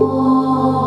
[0.00, 0.77] 我。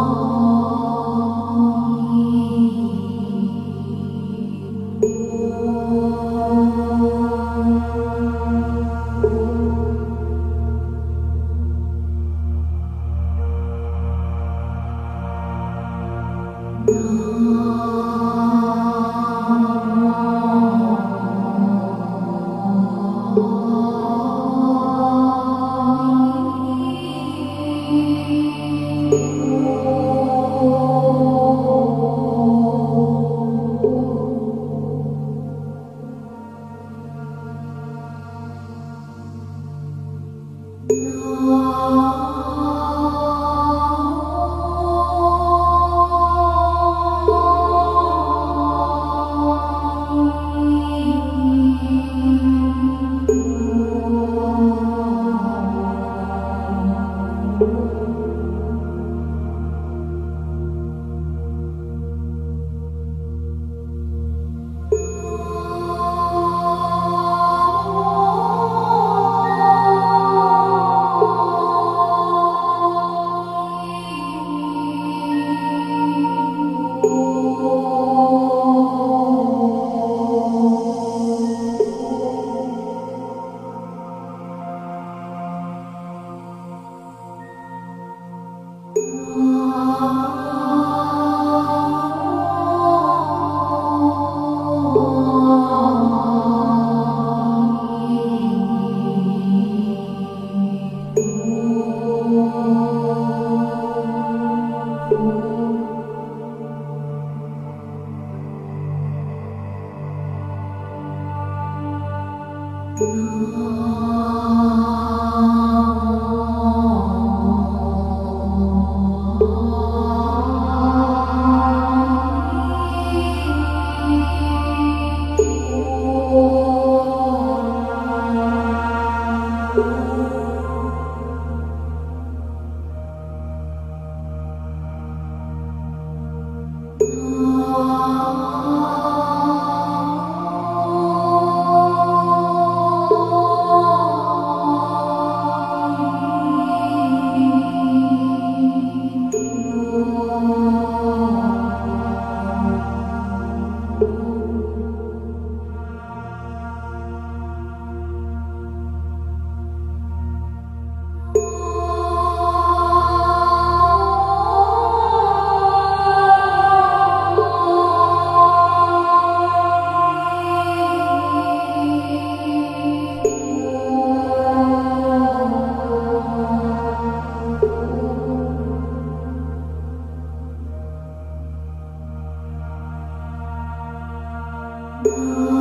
[185.04, 185.61] Oh.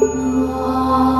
[0.00, 1.17] Oh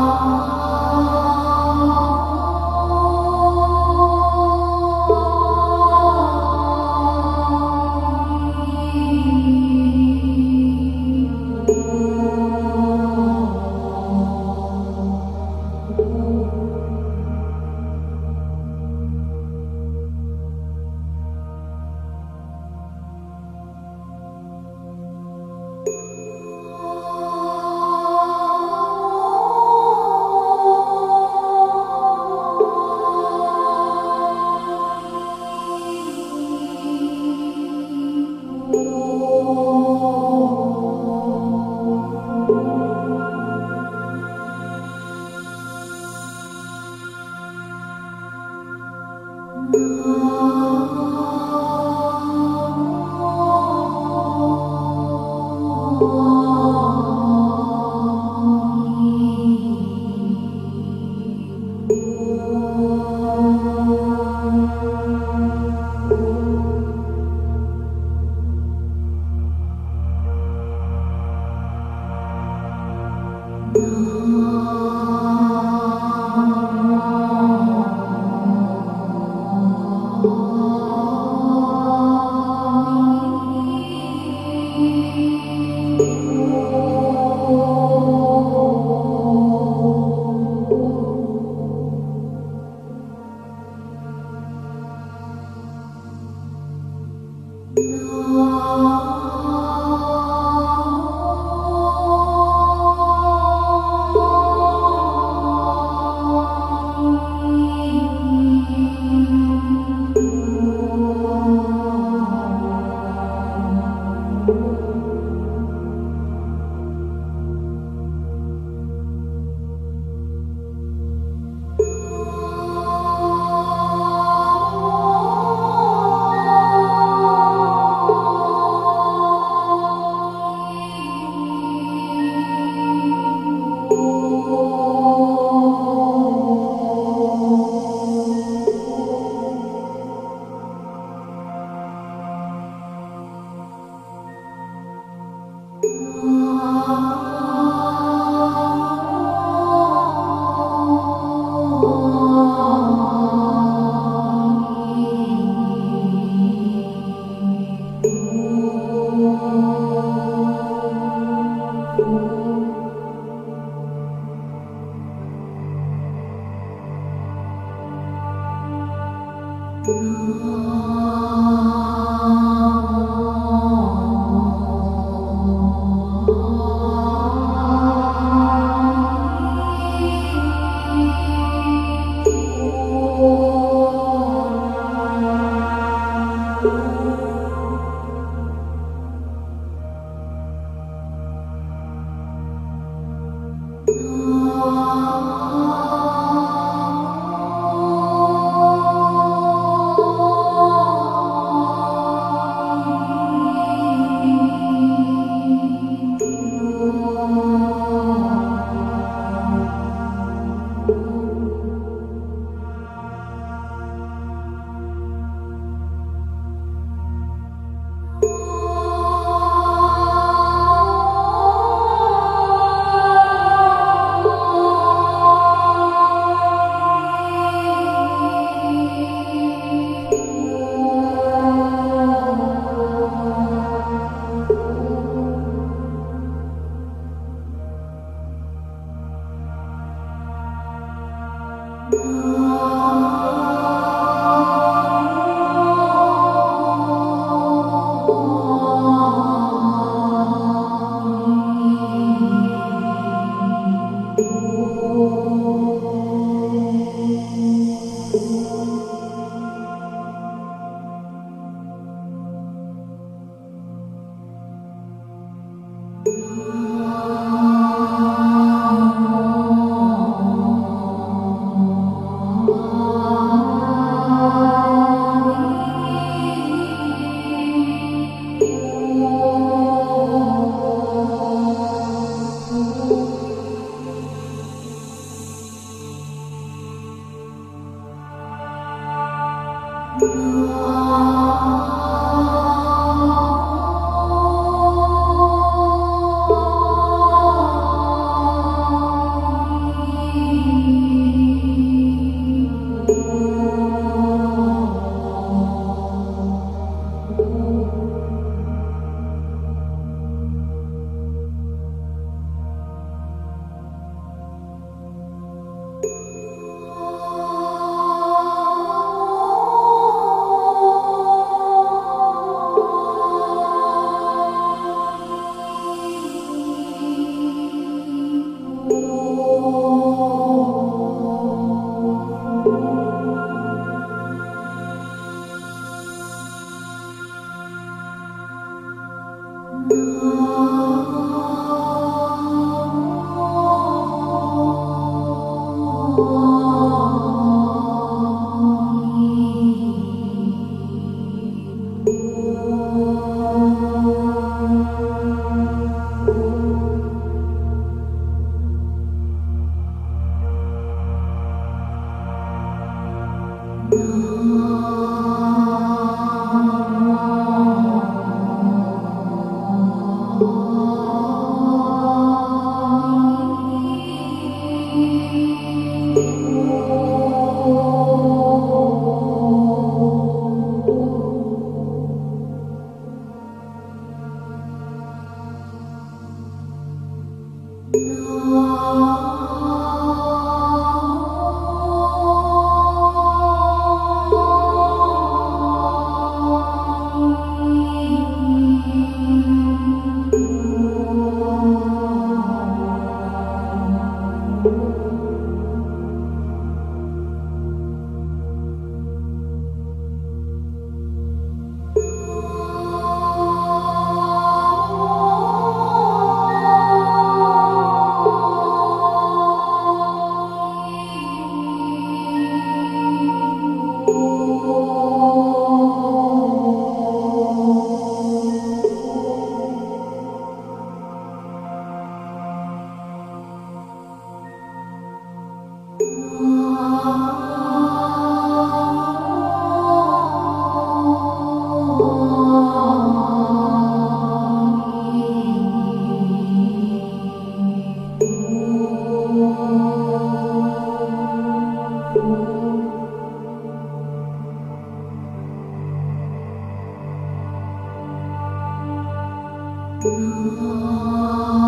[459.81, 461.48] Oh.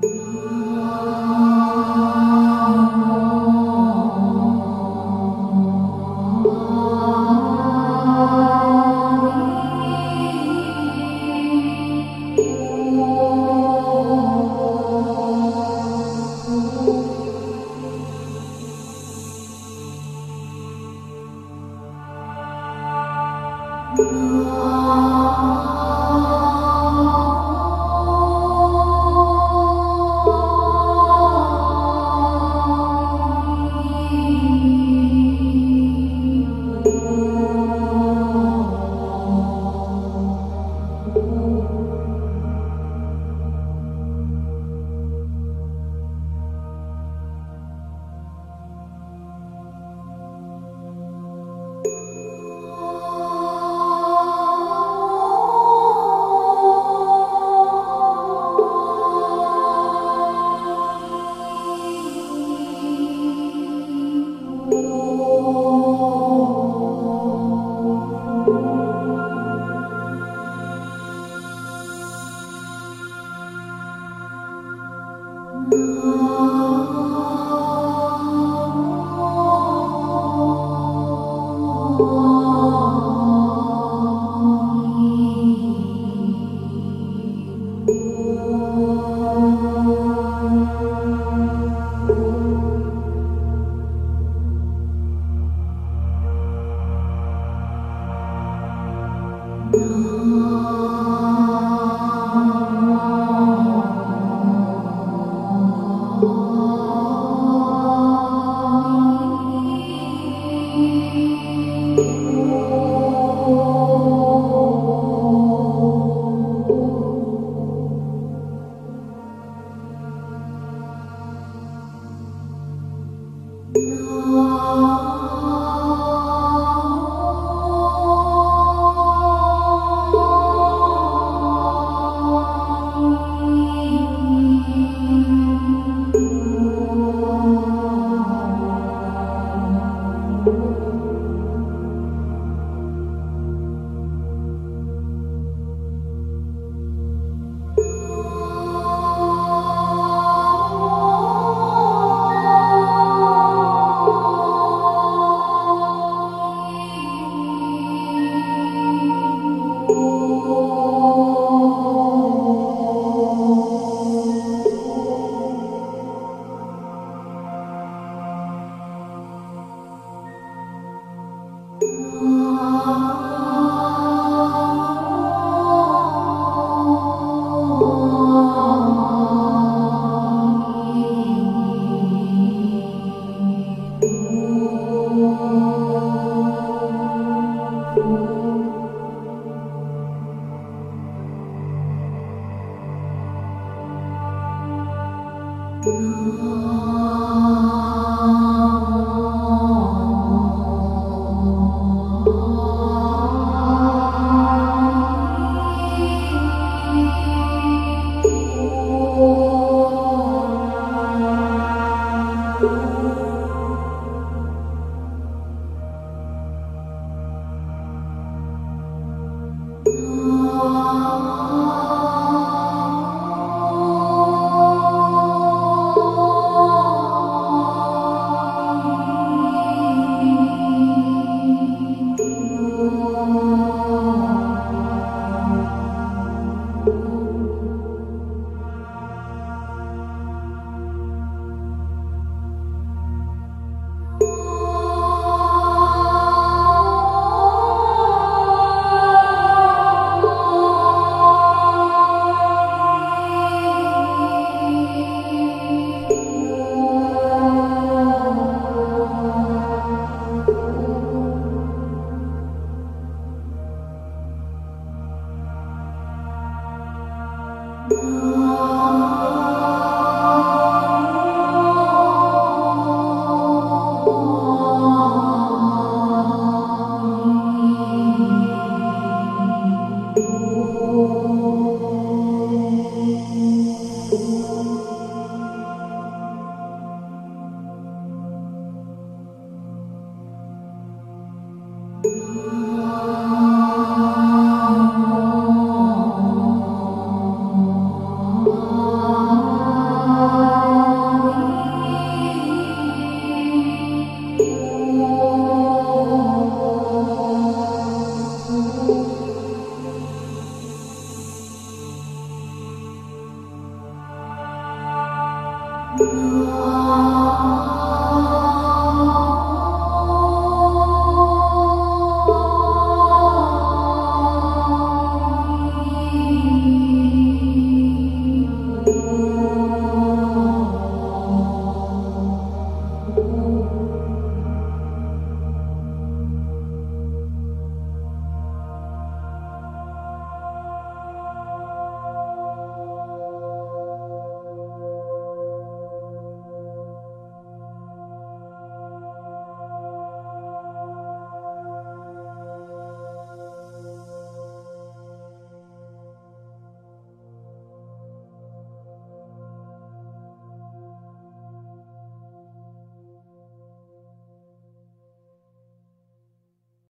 [0.00, 0.57] Música